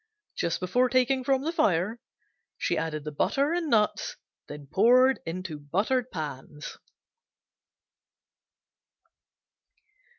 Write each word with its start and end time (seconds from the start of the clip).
Just 0.35 0.59
before 0.59 0.89
taking 0.89 1.23
from 1.23 1.43
the 1.43 1.51
fire 1.51 1.99
she 2.57 2.75
added 2.75 3.03
the 3.03 3.11
butter 3.11 3.53
and 3.53 3.69
nuts, 3.69 4.17
then 4.47 4.65
poured 4.65 5.19
into 5.27 5.59
buttered 5.59 6.09
pans. 6.09 6.79